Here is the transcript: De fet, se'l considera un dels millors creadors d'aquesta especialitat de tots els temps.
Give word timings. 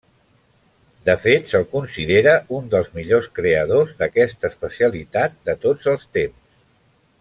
De 1.09 1.15
fet, 1.25 1.45
se'l 1.51 1.65
considera 1.73 2.33
un 2.59 2.73
dels 2.73 2.89
millors 2.97 3.29
creadors 3.41 3.95
d'aquesta 4.03 4.51
especialitat 4.53 5.41
de 5.51 5.61
tots 5.67 5.95
els 5.97 6.13
temps. 6.21 6.47